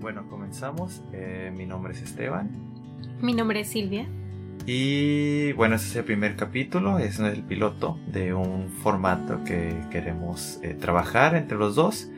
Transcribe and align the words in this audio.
Bueno, 0.00 0.28
comenzamos. 0.28 1.02
Eh, 1.12 1.52
mi 1.56 1.66
nombre 1.66 1.92
es 1.92 2.02
Esteban. 2.02 2.50
Mi 3.20 3.32
nombre 3.32 3.60
es 3.60 3.68
Silvia. 3.68 4.06
Y 4.64 5.52
bueno, 5.52 5.74
este 5.76 5.88
es 5.88 5.96
el 5.96 6.04
primer 6.04 6.36
capítulo, 6.36 6.98
es 6.98 7.18
el 7.18 7.42
piloto 7.42 7.98
de 8.06 8.34
un 8.34 8.68
formato 8.68 9.42
que 9.44 9.74
queremos 9.90 10.60
eh, 10.62 10.74
trabajar 10.74 11.34
entre 11.34 11.58
los 11.58 11.74
dos. 11.74 12.08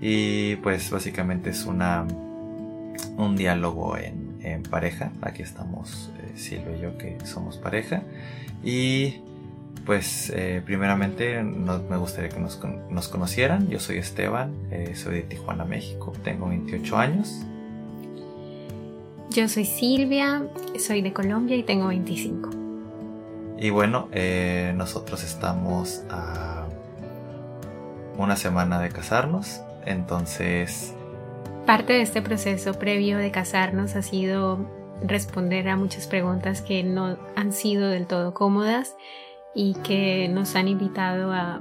Y 0.00 0.56
pues 0.56 0.90
básicamente 0.90 1.50
es 1.50 1.64
una 1.64 2.06
un 3.16 3.36
diálogo 3.36 3.96
en, 3.96 4.26
pareja. 4.70 5.10
Aquí 5.22 5.42
estamos 5.42 6.12
eh, 6.18 6.32
Silvia 6.36 6.76
y 6.76 6.80
yo 6.80 6.98
que 6.98 7.18
somos 7.24 7.56
pareja. 7.56 8.02
Y 8.62 9.16
pues 9.86 10.30
eh, 10.34 10.60
primeramente 10.64 11.42
me 11.42 11.96
gustaría 11.96 12.28
que 12.28 12.40
nos, 12.40 12.60
nos, 12.90 13.08
conocieran. 13.08 13.68
Yo 13.68 13.78
soy 13.78 13.98
Esteban, 13.98 14.52
eh, 14.72 14.94
soy 14.96 15.14
de 15.14 15.22
Tijuana, 15.22 15.64
México, 15.64 16.12
tengo 16.24 16.48
28 16.48 16.96
años. 16.98 17.42
Yo 19.30 19.48
soy 19.48 19.64
Silvia, 19.64 20.42
soy 20.78 21.02
de 21.02 21.12
Colombia 21.12 21.56
y 21.56 21.62
tengo 21.62 21.86
25. 21.86 22.50
Y 23.58 23.70
bueno, 23.70 24.08
eh, 24.12 24.74
nosotros 24.76 25.22
estamos 25.22 26.02
a 26.10 26.66
una 28.18 28.36
semana 28.36 28.80
de 28.80 28.90
casarnos, 28.90 29.60
entonces... 29.84 30.94
Parte 31.64 31.94
de 31.94 32.02
este 32.02 32.22
proceso 32.22 32.74
previo 32.74 33.18
de 33.18 33.30
casarnos 33.30 33.96
ha 33.96 34.02
sido 34.02 34.58
responder 35.02 35.68
a 35.68 35.76
muchas 35.76 36.06
preguntas 36.06 36.62
que 36.62 36.82
no 36.82 37.18
han 37.34 37.52
sido 37.52 37.88
del 37.88 38.06
todo 38.06 38.34
cómodas 38.34 38.96
y 39.56 39.72
que 39.82 40.28
nos 40.28 40.54
han 40.54 40.68
invitado 40.68 41.32
a 41.32 41.60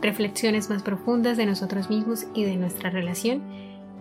reflexiones 0.00 0.70
más 0.70 0.82
profundas 0.82 1.36
de 1.36 1.44
nosotros 1.44 1.90
mismos 1.90 2.26
y 2.34 2.44
de 2.44 2.56
nuestra 2.56 2.88
relación. 2.88 3.42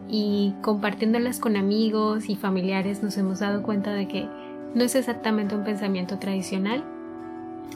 Y 0.10 0.54
compartiéndolas 0.62 1.40
con 1.40 1.58
amigos 1.58 2.30
y 2.30 2.38
familiares 2.38 3.04
nos 3.04 3.18
hemos 3.18 3.40
dado 3.40 3.64
cuenta 3.64 3.92
de 3.94 4.08
que 4.08 4.28
no 4.74 4.86
es 4.86 4.96
exactamente 4.96 5.56
un 5.56 5.66
pensamiento 5.66 6.20
tradicional 6.20 6.84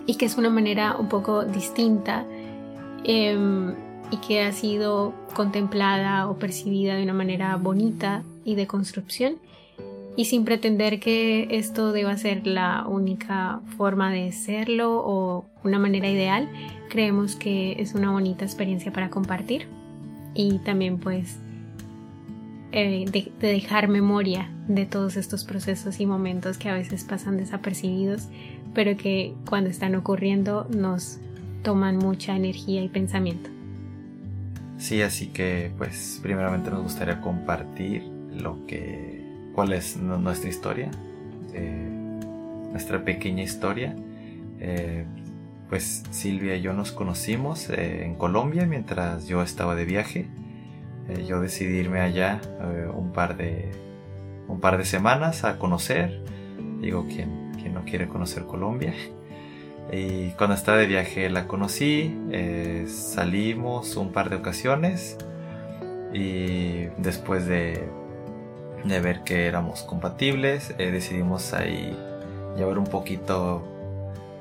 y 0.07 0.15
que 0.15 0.25
es 0.25 0.37
una 0.37 0.49
manera 0.49 0.95
un 0.97 1.09
poco 1.09 1.43
distinta 1.43 2.25
em, 3.03 3.73
y 4.11 4.17
que 4.17 4.41
ha 4.41 4.53
sido 4.53 5.13
contemplada 5.33 6.29
o 6.29 6.37
percibida 6.37 6.95
de 6.95 7.03
una 7.03 7.13
manera 7.13 7.57
bonita 7.57 8.23
y 8.45 8.55
de 8.55 8.67
construcción 8.67 9.35
y 10.17 10.25
sin 10.25 10.45
pretender 10.45 10.99
que 10.99 11.47
esto 11.51 11.91
deba 11.91 12.15
ser 12.17 12.47
la 12.47 12.85
única 12.87 13.61
forma 13.77 14.11
de 14.11 14.31
serlo 14.31 15.01
o 15.03 15.45
una 15.63 15.79
manera 15.79 16.09
ideal, 16.09 16.49
creemos 16.89 17.35
que 17.35 17.73
es 17.81 17.95
una 17.95 18.11
bonita 18.11 18.45
experiencia 18.45 18.93
para 18.93 19.09
compartir 19.09 19.67
y 20.33 20.59
también 20.59 20.99
pues 20.99 21.37
eh, 22.71 23.05
de, 23.11 23.31
dejar 23.39 23.87
memoria 23.87 24.49
de 24.67 24.85
todos 24.85 25.17
estos 25.17 25.43
procesos 25.43 25.99
y 25.99 26.05
momentos 26.05 26.57
que 26.57 26.69
a 26.69 26.73
veces 26.73 27.03
pasan 27.03 27.37
desapercibidos, 27.37 28.27
pero 28.73 28.97
que 28.97 29.33
cuando 29.49 29.69
están 29.69 29.95
ocurriendo 29.95 30.67
nos 30.69 31.19
toman 31.63 31.97
mucha 31.97 32.35
energía 32.35 32.83
y 32.83 32.89
pensamiento. 32.89 33.49
Sí, 34.77 35.01
así 35.01 35.27
que 35.27 35.71
pues 35.77 36.19
primeramente 36.21 36.69
nos 36.69 36.83
gustaría 36.83 37.21
compartir 37.21 38.03
lo 38.33 38.65
que 38.67 39.14
cuál 39.55 39.71
es 39.71 39.95
nuestra 39.95 40.49
historia, 40.49 40.91
eh, 41.53 41.89
nuestra 42.71 43.03
pequeña 43.03 43.41
historia. 43.41 43.95
Eh, 44.59 45.05
pues 45.69 46.03
Silvia 46.11 46.55
y 46.55 46.61
yo 46.61 46.73
nos 46.73 46.91
conocimos 46.91 47.69
eh, 47.69 48.05
en 48.05 48.15
Colombia 48.15 48.67
mientras 48.67 49.27
yo 49.27 49.41
estaba 49.41 49.73
de 49.75 49.85
viaje. 49.85 50.27
yo 51.27 51.39
decidí 51.39 51.77
irme 51.77 51.99
allá 52.01 52.41
un, 52.95 53.11
par 53.11 53.37
de, 53.37 53.71
un 54.47 54.59
par 54.59 54.77
de 54.77 54.85
semanas 54.85 55.43
a 55.43 55.57
conocer. 55.57 56.21
Digo, 56.81 57.05
¿quién, 57.07 57.51
quién 57.59 57.73
no 57.73 57.85
quiere 57.85 58.07
conocer 58.07 58.45
Colombia? 58.45 58.93
Y 59.91 60.31
cuando 60.31 60.55
estaba 60.55 60.79
de 60.79 60.87
viaje 60.87 61.29
la 61.29 61.47
conocí, 61.47 62.13
salimos 62.87 63.95
un 63.97 64.11
par 64.11 64.29
de 64.31 64.35
ocasiones 64.37 65.17
y 66.11 66.87
después 66.97 67.45
de 67.45 67.87
de 68.87 68.99
ver 68.99 69.21
que 69.21 69.47
éramos 69.47 69.83
compatibles, 69.83 70.73
eh, 70.77 70.91
decidimos 70.91 71.53
ahí 71.53 71.95
llevar 72.55 72.77
un 72.77 72.85
poquito 72.85 73.63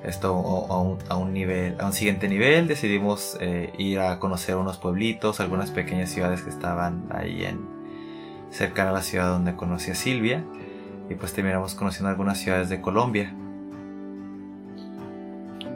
esto 0.05 0.29
a 1.09 1.17
un, 1.17 1.33
nivel, 1.33 1.77
a 1.81 1.87
un 1.87 1.93
siguiente 1.95 2.29
nivel, 2.29 2.69
decidimos 2.69 3.39
eh, 3.41 3.73
ir 3.79 4.01
a 4.01 4.19
conocer 4.19 4.57
unos 4.57 4.77
pueblitos, 4.77 5.41
algunas 5.41 5.71
pequeñas 5.71 6.11
ciudades 6.11 6.43
que 6.43 6.51
estaban 6.51 7.07
ahí 7.11 7.45
en 7.45 7.61
cercana 8.51 8.91
a 8.91 8.93
la 8.93 9.03
ciudad 9.03 9.29
donde 9.29 9.57
conocí 9.57 9.91
a 9.91 9.95
Silvia. 9.95 10.45
Y 11.09 11.15
pues 11.15 11.33
terminamos 11.33 11.75
conociendo 11.75 12.09
algunas 12.09 12.39
ciudades 12.39 12.69
de 12.69 12.81
Colombia. 12.81 13.35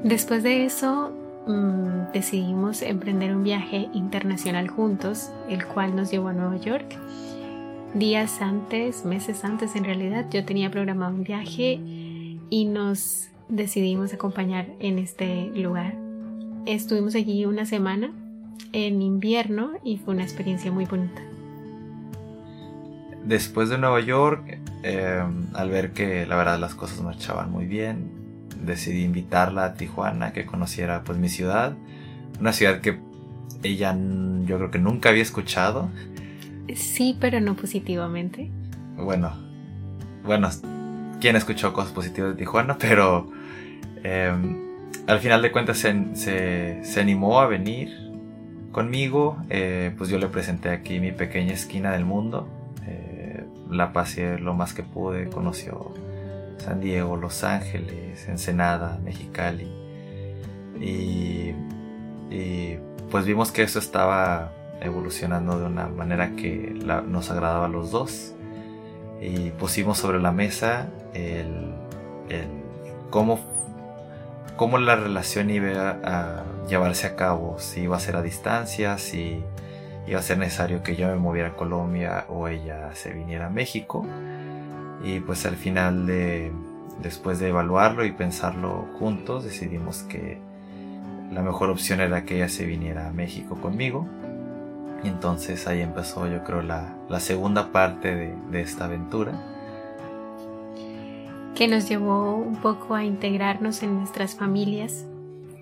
Después 0.05 0.43
de 0.43 0.65
eso 0.65 1.11
mm, 1.47 2.13
decidimos 2.13 2.83
emprender 2.83 3.35
un 3.35 3.43
viaje 3.43 3.89
internacional 3.93 4.69
juntos, 4.69 5.31
el 5.49 5.67
cual 5.67 5.97
nos 5.97 6.11
llevó 6.11 6.29
a 6.29 6.33
Nueva 6.33 6.57
York 6.57 6.97
días 7.95 8.41
antes, 8.41 9.05
meses 9.05 9.45
antes 9.45 9.75
en 9.77 9.85
realidad, 9.85 10.27
yo 10.31 10.45
tenía 10.45 10.71
programado 10.71 11.15
un 11.15 11.25
viaje 11.25 11.81
y 12.51 12.65
nos 12.67 13.29
decidimos 13.49 14.13
acompañar 14.13 14.67
en 14.81 14.99
este 14.99 15.47
lugar. 15.55 15.95
Estuvimos 16.67 17.15
allí 17.15 17.45
una 17.47 17.65
semana 17.65 18.13
en 18.73 19.01
invierno 19.01 19.73
y 19.85 19.97
fue 19.99 20.15
una 20.15 20.23
experiencia 20.23 20.71
muy 20.71 20.85
bonita. 20.85 21.23
Después 23.25 23.69
de 23.69 23.79
Nueva 23.79 24.01
York, 24.01 24.59
em, 24.83 25.47
al 25.55 25.71
ver 25.71 25.93
que 25.93 26.27
la 26.27 26.37
verdad 26.37 26.59
las 26.59 26.75
cosas 26.75 27.01
marchaban 27.03 27.51
muy 27.51 27.67
bien, 27.67 28.11
decidí 28.65 29.05
invitarla 29.05 29.65
a 29.65 29.75
Tijuana, 29.75 30.33
que 30.33 30.47
conociera 30.47 31.05
pues 31.05 31.19
mi 31.19 31.29
ciudad, 31.29 31.77
una 32.41 32.53
ciudad 32.53 32.81
que 32.81 32.99
ella 33.63 33.97
yo 34.45 34.57
creo 34.57 34.71
que 34.71 34.79
nunca 34.79 35.09
había 35.09 35.23
escuchado 35.23 35.91
Sí, 36.75 37.17
pero 37.21 37.41
no 37.41 37.55
positivamente. 37.55 38.51
Bueno, 38.97 39.33
bueno, 40.25 40.49
¿quién 41.21 41.37
escuchó 41.37 41.73
cosas 41.73 41.93
positivas 41.93 42.33
de 42.33 42.37
Tijuana? 42.37 42.77
Pero 42.81 43.31
em, 44.03 44.59
al 45.07 45.21
final 45.21 45.41
de 45.43 45.53
cuentas 45.53 45.79
se, 45.79 46.15
se, 46.83 47.01
animó 47.01 47.41
a 47.41 47.47
venir 47.47 47.91
conmigo. 48.73 49.39
Eh, 49.49 49.95
pues 49.97 50.11
yo 50.11 50.19
le 50.19 50.29
presenté 50.29 50.71
aquí 50.71 51.01
mi 51.01 51.13
pequeña 51.13 51.53
esquina 51.53 51.93
del 51.93 52.05
mundo. 52.05 52.49
Eh, 52.87 53.45
la 53.71 53.93
pasé 53.93 54.39
lo 54.39 54.55
más 54.55 54.75
que 54.75 54.83
pude. 54.83 55.29
Conoció 55.29 55.95
San 56.59 56.81
Diego, 56.81 57.17
Los 57.17 57.45
Ángeles, 57.45 58.29
Ensenada, 58.29 58.99
Mexicali. 59.03 59.69
Y 60.81 61.53
pues 63.11 63.25
vimos 63.25 63.51
que 63.51 63.63
eso 63.63 63.79
estaba 63.79 64.53
evolucionando 64.81 65.59
de 65.59 65.67
una 65.67 65.89
manera 65.89 66.33
que 66.37 66.75
nos 67.07 67.31
agradaba 67.31 67.67
a 67.67 67.69
los 67.69 67.91
dos. 67.91 68.35
Y 69.21 69.51
pusimos 69.51 69.99
sobre 69.99 70.21
la 70.21 70.31
mesa 70.31 70.89
el, 71.13 71.75
cómo, 73.11 73.41
cómo, 74.57 74.79
la 74.79 74.95
relación 74.95 75.51
iba 75.51 75.99
a 76.05 76.45
llevarse 76.69 77.09
a 77.09 77.17
cabo, 77.17 77.59
si 77.59 77.83
iba 77.83 77.97
a 77.97 78.01
ser 78.01 78.17
a 78.17 78.23
distancia, 78.23 78.97
si 78.99 79.43
iba 80.07 80.21
a 80.21 80.23
ser 80.23 80.39
necesario 80.39 80.83
que 80.83 80.95
yo 80.95 81.09
me 81.09 81.17
moviera 81.17 81.49
a 81.49 81.57
Colombia 81.57 82.27
o 82.29 82.47
ella 82.47 82.95
se 82.95 83.13
viniera 83.13 83.47
a 83.47 83.51
México. 83.51 84.07
Y 85.03 85.21
pues 85.21 85.47
al 85.47 85.57
final 85.57 86.07
de, 86.07 86.53
después 87.03 87.41
de 87.41 87.49
evaluarlo 87.49 88.05
y 88.05 88.13
pensarlo 88.13 88.87
juntos, 88.99 89.45
decidimos 89.45 90.05
que 90.05 90.39
la 91.33 91.43
mejor 91.43 91.71
opción 91.71 92.01
era 92.01 92.25
que 92.25 92.37
ella 92.37 92.49
se 92.49 92.65
viniera 92.65 93.09
a 93.09 93.13
México 93.13 93.61
conmigo 93.61 94.07
y 95.03 95.09
entonces 95.09 95.67
ahí 95.67 95.81
empezó 95.81 96.27
yo 96.27 96.43
creo 96.45 96.63
la, 96.63 96.97
segunda 97.21 97.73
parte 97.73 98.15
de, 98.15 98.35
de, 98.51 98.61
esta 98.61 98.87
aventura. 98.87 99.33
Que 101.55 101.69
nos 101.69 101.89
llevó 101.89 102.37
un 102.37 102.57
poco 102.57 102.95
a 102.95 103.05
integrarnos 103.05 103.83
en 103.83 103.99
nuestras 103.99 104.35
familias, 104.35 105.05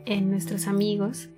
en 0.05 0.31
nuestros 0.31 0.67
amigos. 0.67 1.29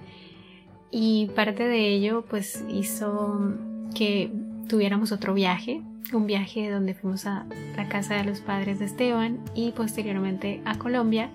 Y 0.90 1.30
parte 1.34 1.64
de 1.64 1.88
ello 1.88 2.24
pues 2.28 2.64
hizo 2.68 3.54
que 3.94 4.32
tuviéramos 4.68 5.12
otro 5.12 5.34
viaje, 5.34 5.82
un 6.12 6.26
viaje 6.26 6.70
donde 6.70 6.94
fuimos 6.94 7.26
a 7.26 7.46
la 7.76 7.88
casa 7.88 8.14
de 8.14 8.24
los 8.24 8.40
padres 8.40 8.78
de 8.78 8.86
Esteban 8.86 9.40
y 9.54 9.72
posteriormente 9.72 10.62
a 10.64 10.78
Colombia, 10.78 11.30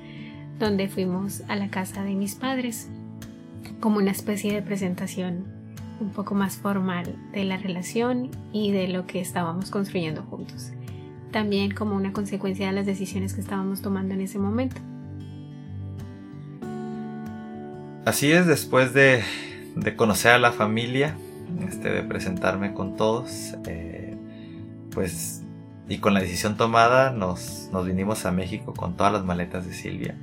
donde 0.60 0.88
fuimos 0.88 1.44
a 1.48 1.56
la 1.56 1.70
casa 1.70 2.04
de 2.04 2.16
mis 2.16 2.36
padres, 2.36 2.90
como 3.80 3.98
una 3.98 4.12
especie 4.12 4.54
de 4.54 4.62
presentación 4.62 5.63
un 6.04 6.12
poco 6.12 6.36
más 6.36 6.58
formal 6.58 7.16
de 7.32 7.44
la 7.46 7.58
relación 7.58 8.30
y 8.52 8.72
de 8.72 8.88
lo 8.88 9.08
que 9.08 9.22
estábamos 9.22 9.72
construyendo 9.72 10.22
juntos. 10.24 10.72
También 11.32 11.72
como 11.72 11.96
una 11.96 12.14
consecuencia 12.14 12.68
de 12.68 12.74
las 12.74 12.86
decisiones 12.86 13.34
que 13.34 13.42
estábamos 13.42 13.82
tomando 13.82 14.14
en 14.14 14.22
ese 14.22 14.38
momento. 14.38 14.76
Así 18.06 18.32
es, 18.32 18.46
después 18.46 18.94
de, 18.94 19.24
conocer 19.96 20.34
a 20.34 20.40
la 20.40 20.52
familia, 20.52 21.16
este, 21.68 21.90
de 21.90 22.04
presentarme 22.04 22.74
con 22.74 22.98
todos, 22.98 23.56
eh, 23.66 24.16
pues, 24.92 25.42
y 25.88 25.98
con 26.00 26.14
la 26.14 26.20
decisión 26.20 26.58
tomada 26.58 27.12
nos, 27.12 27.70
nos 27.72 27.86
vinimos 27.86 28.26
a 28.26 28.32
México 28.32 28.74
con 28.74 28.96
todas 28.96 29.14
las 29.14 29.24
maletas 29.24 29.66
de 29.66 29.74
Silvia. 29.74 30.16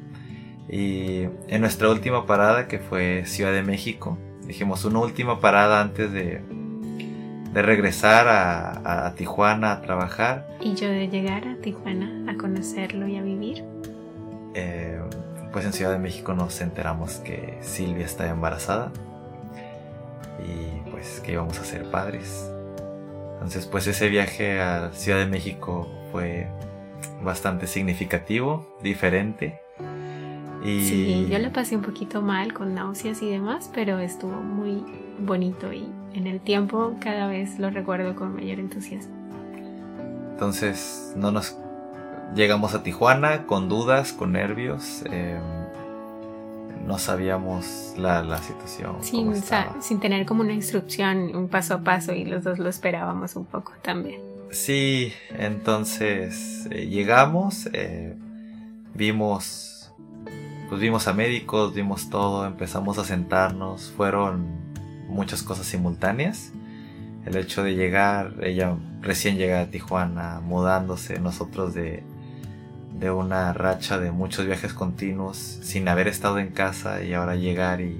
Y 0.69 1.25
en 1.49 1.61
nuestra 1.61 1.91
última 1.91 2.27
parada, 2.27 2.69
que 2.69 2.79
fue 2.79 3.25
Ciudad 3.27 3.53
de 3.53 3.63
México, 3.63 4.19
dijimos 4.51 4.85
una 4.85 4.99
última 4.99 5.41
parada 5.41 5.81
antes 5.81 6.13
de, 6.13 6.43
de 7.53 7.63
regresar 7.63 8.27
a, 8.29 9.15
Tijuana 9.17 9.73
a 9.73 9.81
trabajar. 9.81 10.49
Y 10.61 10.75
yo 10.75 10.89
de 10.89 11.09
llegar 11.09 11.47
a 11.47 11.55
Tijuana 11.57 12.29
a 12.29 12.37
conocerlo 12.37 13.07
y 13.07 13.17
a 13.17 13.23
vivir. 13.23 13.65
Eh, 14.55 15.01
pues 15.53 15.65
en 15.65 15.73
Ciudad 15.73 15.93
de 15.93 16.01
México 16.01 16.35
nos 16.35 16.61
enteramos 16.61 17.19
que 17.19 17.59
Silvia 17.61 18.05
estaba 18.07 18.31
embarazada 18.31 18.91
y 20.45 20.91
pues 20.91 21.21
que 21.21 21.33
íbamos 21.33 21.61
a 21.61 21.65
ser 21.65 21.89
padres. 21.93 22.51
Entonces 23.35 23.67
pues 23.67 23.87
ese 23.87 24.09
viaje 24.09 24.61
a 24.61 24.91
Ciudad 24.93 25.19
de 25.21 25.27
México 25.27 25.89
fue 26.11 26.49
bastante 27.23 27.69
significativo, 27.69 28.77
diferente. 28.83 29.61
Y... 30.63 30.81
Sí, 30.85 31.29
yo 31.31 31.39
la 31.39 31.53
pasé 31.53 31.77
un 31.77 31.83
poquito 31.83 32.23
mal 32.23 32.53
con 32.53 32.75
náuseas 32.75 33.23
y 33.23 33.31
demás, 33.31 33.71
pero 33.73 33.99
estuvo 33.99 34.33
muy 34.33 34.85
bonito 35.19 35.73
y 35.73 35.89
en 36.13 36.27
el 36.27 36.41
tiempo 36.41 36.97
cada 37.01 37.27
vez 37.29 37.59
lo 37.59 37.71
recuerdo 37.71 38.15
con 38.15 38.35
mayor 38.35 38.59
entusiasmo. 38.59 39.15
Entonces 40.33 41.13
no 41.17 41.33
nos 41.33 41.57
llegamos 42.35 42.75
a 42.75 42.83
Tijuana 42.83 43.47
con 43.47 43.69
dudas, 43.69 44.13
con 44.13 44.33
nervios. 44.33 45.05
Em, 45.11 45.41
no 46.87 46.99
sabíamos 46.99 47.95
la, 47.99 48.23
la 48.23 48.39
situación. 48.39 48.97
Sin, 49.03 49.35
sin 49.81 50.01
tener 50.01 50.27
como 50.27 50.43
una 50.43 50.55
instrucción, 50.55 51.37
un 51.37 51.49
paso 51.49 51.75
a 51.75 51.81
paso 51.83 52.13
y 52.13 52.25
los 52.25 52.43
dos 52.43 52.59
lo 52.59 52.69
esperábamos 52.69 53.37
un 53.37 53.45
poco 53.45 53.73
también. 53.83 54.21
Sí, 54.51 55.13
entonces 55.39 56.67
eh, 56.71 56.87
llegamos, 56.87 57.69
eh, 57.73 58.17
vimos, 58.95 59.93
pues 60.71 60.81
vimos 60.81 61.09
a 61.09 61.13
médicos, 61.13 61.75
vimos 61.75 62.11
todo, 62.11 62.47
empezamos 62.47 62.97
a 62.99 63.05
sentarnos, 63.05 63.93
fueron 63.97 64.47
muchas 65.09 65.43
cosas 65.43 65.67
simultáneas. 65.67 66.53
El 67.27 67.37
hecho 67.37 67.65
de 67.65 67.75
llegar, 67.75 68.37
ella 68.41 68.77
recién 69.01 69.37
llega 69.37 69.63
a 69.63 69.67
Tijuana, 69.67 70.41
mudándose, 70.41 71.19
nosotros 71.19 71.75
de, 71.75 72.05
de 72.97 73.11
una 73.11 73.53
racha 73.53 73.99
de 73.99 74.13
muchos 74.13 74.47
viajes 74.47 74.73
continuos, 74.73 75.37
sin 75.37 75.89
haber 75.89 76.07
estado 76.07 76.39
en 76.39 76.51
casa 76.51 77.03
y 77.03 77.15
ahora 77.15 77.35
llegar 77.35 77.81
y... 77.81 77.99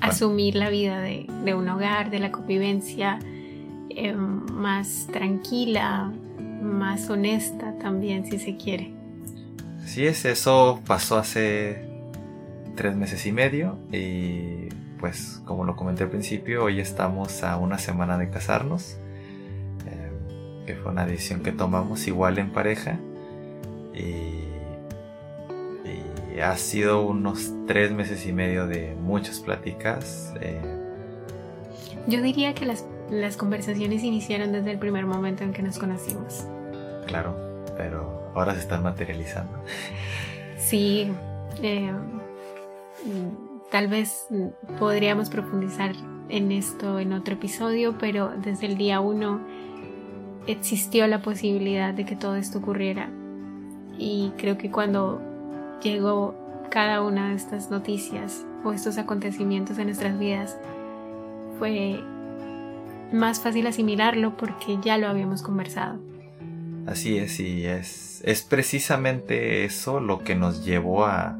Asumir 0.00 0.54
la 0.54 0.70
vida 0.70 1.00
de, 1.00 1.26
un 1.56 1.68
hogar, 1.68 2.10
de 2.10 2.20
la 2.20 2.30
convivencia 2.30 3.18
eh, 3.90 4.12
más 4.14 5.08
tranquila, 5.12 6.12
más 6.62 7.10
honesta 7.10 7.76
también, 7.78 8.30
si 8.30 8.38
se 8.38 8.56
quiere. 8.56 8.95
Sí, 9.86 10.04
es, 10.04 10.24
eso 10.24 10.80
pasó 10.84 11.16
hace 11.16 11.88
tres 12.74 12.96
meses 12.96 13.24
y 13.24 13.32
medio 13.32 13.78
y 13.92 14.68
pues 14.98 15.40
como 15.44 15.64
lo 15.64 15.76
comenté 15.76 16.02
al 16.02 16.10
principio, 16.10 16.64
hoy 16.64 16.80
estamos 16.80 17.44
a 17.44 17.56
una 17.56 17.78
semana 17.78 18.18
de 18.18 18.28
casarnos, 18.28 18.98
eh, 19.86 20.10
que 20.66 20.74
fue 20.74 20.90
una 20.90 21.06
decisión 21.06 21.42
que 21.42 21.52
tomamos 21.52 22.08
igual 22.08 22.38
en 22.38 22.52
pareja 22.52 22.98
y, 23.94 24.44
ha 26.42 26.54
sido 26.58 27.00
unos 27.00 27.50
tres 27.66 27.92
meses 27.92 28.26
y 28.26 28.32
medio 28.32 28.66
de 28.66 28.94
muchas 28.94 29.40
pláticas. 29.40 30.34
Eh. 30.42 30.60
Yo 32.06 32.20
diría 32.20 32.54
que 32.54 32.66
las, 32.66 32.84
las 33.10 33.38
conversaciones 33.38 34.04
iniciaron 34.04 34.52
desde 34.52 34.72
el 34.72 34.78
primer 34.78 35.06
momento 35.06 35.44
en 35.44 35.54
que 35.54 35.62
nos 35.62 35.78
conocimos. 35.78 36.44
Claro, 37.06 37.55
pero 37.76 38.30
ahora 38.34 38.54
se 38.54 38.60
están 38.60 38.82
materializando. 38.82 39.58
Sí. 40.58 41.12
Eh, 41.62 41.92
Tal 43.70 43.88
vez 43.88 44.28
podríamos 44.78 45.28
profundizar 45.28 45.92
en 46.28 46.52
esto 46.52 47.00
en 47.00 47.12
otro 47.12 47.34
episodio, 47.34 47.96
pero 47.98 48.30
desde 48.36 48.66
el 48.66 48.76
día 48.76 49.00
uno 49.00 49.40
existió 50.46 51.06
la 51.08 51.20
posibilidad 51.20 51.92
de 51.92 52.04
que 52.04 52.14
todo 52.14 52.36
esto 52.36 52.58
ocurriera. 52.58 53.10
Y 53.98 54.32
creo 54.36 54.56
que 54.56 54.70
cuando 54.70 55.20
llegó 55.82 56.34
cada 56.70 57.02
una 57.02 57.30
de 57.30 57.34
estas 57.34 57.70
noticias 57.70 58.46
o 58.64 58.72
estos 58.72 58.98
acontecimientos 58.98 59.78
en 59.78 59.86
nuestras 59.86 60.16
vidas, 60.18 60.56
fue 61.58 62.00
más 63.12 63.40
fácil 63.40 63.66
asimilarlo 63.66 64.36
porque 64.36 64.78
ya 64.80 64.96
lo 64.96 65.08
habíamos 65.08 65.42
conversado. 65.42 65.98
Así 66.86 67.18
es, 67.18 67.40
y 67.40 67.66
es, 67.66 68.22
es 68.24 68.42
precisamente 68.42 69.64
eso 69.64 70.00
lo 70.00 70.22
que 70.22 70.36
nos 70.36 70.64
llevó 70.64 71.04
a, 71.04 71.36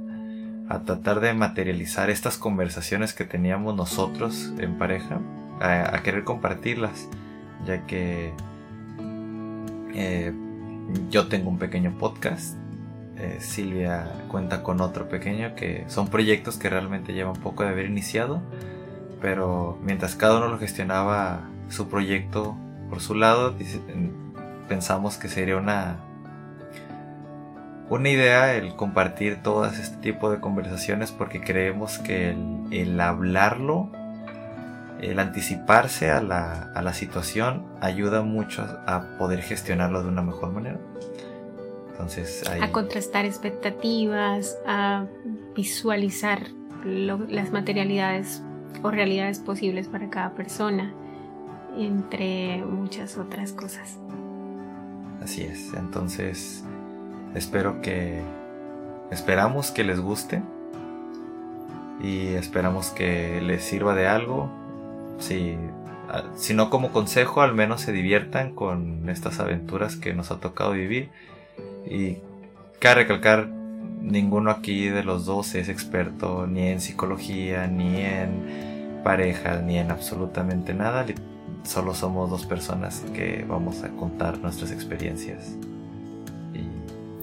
a 0.69 0.81
tratar 0.81 1.21
de 1.21 1.33
materializar 1.35 2.11
estas 2.11 2.39
conversaciones 2.39 3.15
que 3.15 3.25
teníamos 3.25 3.77
nosotros 3.77 4.53
en 4.59 4.77
pareja, 4.79 5.21
a, 5.61 6.03
querer 6.03 6.25
compartirlas, 6.25 7.09
ya 7.65 7.87
que 7.87 8.33
eh, 9.95 10.33
yo 11.11 11.29
tengo 11.29 11.49
un 11.49 11.59
pequeño 11.59 11.97
podcast, 11.99 12.57
eh, 13.17 13.39
Silvia 13.41 14.09
cuenta 14.29 14.63
con 14.63 14.81
otro 14.81 15.09
pequeño, 15.09 15.55
que 15.55 15.85
son 15.89 16.09
proyectos 16.09 16.59
que 16.59 16.69
realmente 16.69 17.15
llevan 17.15 17.37
poco 17.37 17.63
de 17.63 17.71
haber 17.71 17.87
iniciado, 17.87 18.43
pero 19.21 19.79
mientras 19.83 20.17
cada 20.17 20.39
uno 20.39 20.49
lo 20.49 20.59
gestionaba 20.59 21.49
su 21.69 21.89
proyecto 21.89 22.57
por 22.91 23.01
su 23.01 23.15
lado, 23.15 23.55
pensamos 24.69 25.17
que 25.17 25.29
sería 25.29 25.57
una 25.57 25.99
una 27.89 28.09
idea 28.09 28.55
el 28.55 28.75
compartir 28.75 29.43
todas 29.43 29.79
este 29.79 29.97
tipo 29.99 30.31
de 30.31 30.41
conversaciones 30.41 31.13
porque 31.13 31.41
creemos 31.41 31.99
que 31.99 32.37
el, 32.71 33.01
hablarlo, 33.01 33.91
el 35.01 35.19
anticiparse 35.19 36.11
a 36.11 36.21
la, 36.21 36.93
situación 36.95 37.65
ayuda 37.81 38.23
mucho 38.23 38.63
a, 38.87 39.17
poder 39.19 39.41
gestionarlo 39.43 40.03
de 40.03 40.09
una 40.09 40.23
mejor 40.23 40.53
manera. 40.53 40.79
Entonces, 41.93 42.45
A 42.61 42.73
contrastar 42.73 43.25
expectativas, 43.25 44.59
a 44.67 45.07
visualizar 45.55 46.41
las 46.85 47.53
materialidades 47.53 48.43
o 48.83 48.91
realidades 48.91 49.39
posibles 49.39 49.89
para 49.89 50.11
cada 50.11 50.35
persona, 50.35 50.93
entre 51.79 52.65
muchas 52.65 53.17
otras 53.17 53.53
cosas. 53.53 53.99
Así 55.27 55.43
es, 55.43 55.75
entonces 55.75 56.65
Espero 57.37 57.83
que... 57.83 58.23
Esperamos 59.11 59.71
que 59.71 59.85
les 59.85 60.01
guste. 60.01 60.43
Y 62.03 62.29
esperamos 62.29 62.89
que 62.89 63.43
les 63.43 63.63
sirva 63.63 63.95
de 63.95 64.07
algo. 64.07 64.51
Si, 65.19 65.55
si 66.35 66.55
no 66.55 66.71
como 66.71 66.93
consejo, 66.93 67.43
al 67.43 67.55
menos 67.55 67.83
se 67.83 67.93
diviertan 67.93 68.55
con 68.55 69.09
estas 69.11 69.39
aventuras 69.39 69.97
que 69.97 70.15
nos 70.15 70.31
ha 70.31 70.41
tocado 70.41 70.73
vivir. 70.73 71.11
Y 71.89 72.17
cabe 72.81 73.03
recalcar, 73.03 73.49
ninguno 73.49 74.51
aquí 74.51 74.89
de 74.89 75.05
los 75.05 75.27
dos 75.27 75.55
es 75.55 75.69
experto 75.69 76.47
ni 76.47 76.69
en 76.69 76.81
psicología, 76.81 77.67
ni 77.67 78.01
en 78.01 79.01
pareja, 79.05 79.61
ni 79.61 79.79
en 79.79 79.91
absolutamente 79.91 80.73
nada. 80.73 81.05
Solo 81.67 81.95
somos 81.95 82.31
dos 82.31 82.47
personas 82.47 83.01
que 83.13 83.45
vamos 83.47 83.83
a 83.83 83.91
contar 83.91 84.39
nuestras 84.39 84.71
experiencias 84.71 85.57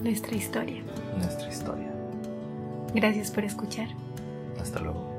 nuestra 0.04 0.36
historia. 0.36 0.82
Nuestra 1.16 1.48
historia. 1.48 1.90
Gracias 2.94 3.30
por 3.30 3.42
escuchar. 3.44 3.88
Hasta 4.60 4.78
luego. 4.80 5.13